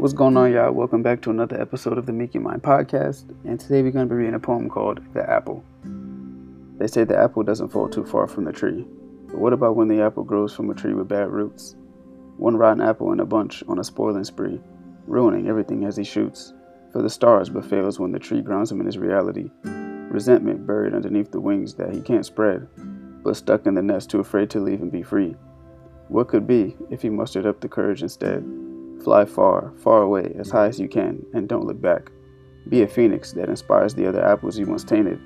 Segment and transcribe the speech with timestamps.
[0.00, 0.72] What's going on, y'all?
[0.72, 3.24] Welcome back to another episode of the Miek Your Mind podcast.
[3.44, 5.62] And today we're going to be reading a poem called The Apple.
[6.78, 8.86] They say the apple doesn't fall too far from the tree.
[9.26, 11.76] But what about when the apple grows from a tree with bad roots?
[12.38, 14.58] One rotten apple in a bunch on a spoiling spree,
[15.06, 16.54] ruining everything as he shoots.
[16.94, 19.50] For the stars but fails when the tree grounds him in his reality.
[19.64, 22.66] Resentment buried underneath the wings that he can't spread,
[23.22, 25.36] but stuck in the nest too afraid to leave and be free.
[26.08, 28.42] What could be if he mustered up the courage instead?
[29.02, 32.10] Fly far, far away, as high as you can, and don't look back.
[32.68, 35.18] Be a phoenix that inspires the other apples you once tainted.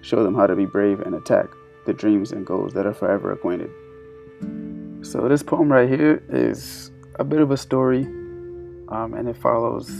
[0.00, 1.46] Show them how to be brave and attack
[1.84, 3.70] the dreams and goals that are forever acquainted.
[5.04, 8.04] So, this poem right here is a bit of a story,
[8.88, 9.90] um, and it follows.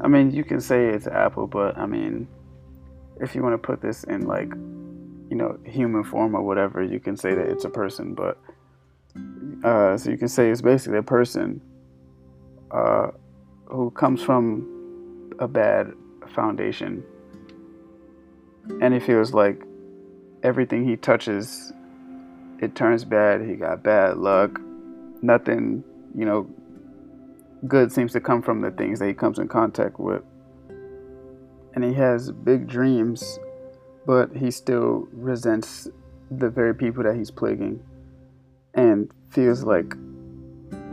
[0.00, 2.26] I mean, you can say it's apple, but I mean,
[3.20, 6.98] if you want to put this in like, you know, human form or whatever, you
[6.98, 8.38] can say that it's a person, but
[9.64, 11.60] uh, so you can say it's basically a person
[12.74, 13.10] uh,
[13.66, 15.92] who comes from a bad
[16.34, 17.02] foundation.
[18.80, 19.62] And he feels like
[20.42, 21.72] everything he touches
[22.60, 23.42] it turns bad.
[23.42, 24.60] He got bad luck.
[25.22, 25.84] Nothing
[26.16, 26.48] you know
[27.66, 30.22] good seems to come from the things that he comes in contact with.
[31.74, 33.38] And he has big dreams
[34.06, 35.88] but he still resents
[36.30, 37.82] the very people that he's plaguing
[38.74, 39.94] and feels like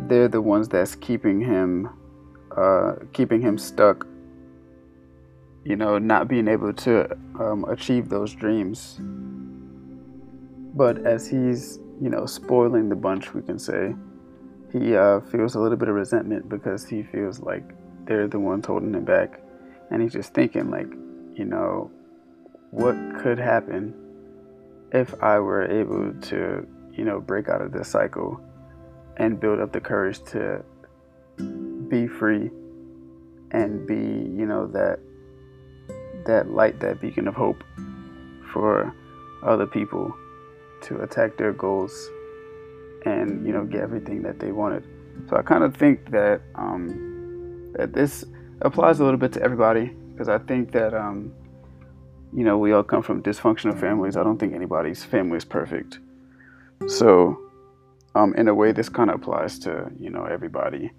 [0.08, 1.90] they're the ones that's keeping him
[2.56, 4.06] uh, keeping him stuck
[5.64, 9.00] you know not being able to um, achieve those dreams.
[10.74, 13.94] But as he's you know spoiling the bunch we can say
[14.72, 17.64] he uh, feels a little bit of resentment because he feels like
[18.06, 19.42] they're the ones holding him back.
[19.92, 20.88] And he's just thinking like
[21.38, 21.92] you know
[22.72, 23.94] what could happen
[24.94, 28.42] if i were able to you know break out of this cycle
[29.18, 30.64] and build up the courage to
[31.88, 32.50] be free
[33.52, 35.00] and be, you know, that
[36.26, 37.64] that light, that beacon of hope
[38.54, 38.94] for
[39.44, 40.14] other people
[40.82, 42.10] to attack their goals
[43.06, 44.86] and you know get everything that they wanted.
[45.30, 48.26] So I kind of think that um, that this
[48.62, 51.34] applies a little bit to everybody because I think that um,
[52.34, 54.16] you know we all come from dysfunctional families.
[54.16, 56.00] I don't think anybody's family is perfect.
[56.88, 57.40] So
[58.16, 60.92] um, in a way, this kind of applies to you know everybody.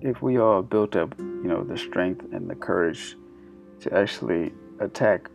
[0.00, 3.16] If we all built up, you know, the strength and the courage
[3.80, 5.30] to actually attack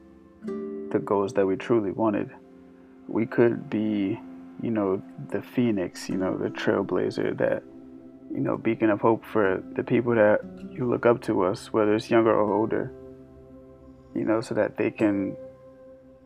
[0.45, 2.29] the goals that we truly wanted,
[3.07, 4.19] we could be,
[4.61, 5.01] you know,
[5.31, 7.63] the phoenix, you know, the trailblazer, that,
[8.31, 10.39] you know, beacon of hope for the people that
[10.71, 12.91] you look up to us, whether it's younger or older,
[14.13, 15.35] you know, so that they can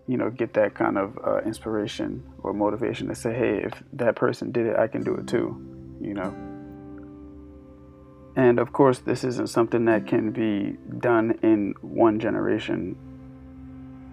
[0.08, 4.16] you know, get that kind of uh, inspiration or motivation to say, hey, if that
[4.16, 6.36] person did it, I can do it too, you know.
[8.36, 12.98] And of course, this isn't something that can be done in one generation,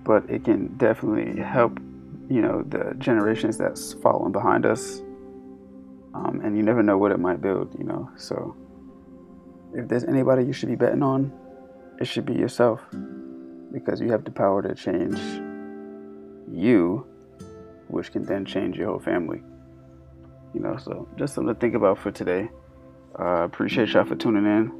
[0.05, 1.81] but it can definitely help,
[2.28, 5.01] you know, the generations that's following behind us.
[6.12, 8.11] Um, and you never know what it might build, you know.
[8.17, 8.55] So
[9.75, 11.33] if there's anybody you should be betting on,
[11.99, 12.81] it should be yourself
[13.72, 15.19] because you have the power to change
[16.53, 17.06] you,
[17.88, 19.43] which can then change your whole family.
[20.55, 22.50] You know, so just something to think about for today.
[23.19, 24.72] Uh, appreciate y'all for tuning in,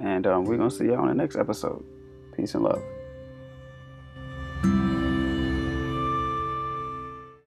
[0.00, 1.84] and um, we're gonna see y'all on the next episode.
[2.36, 2.82] Peace and love.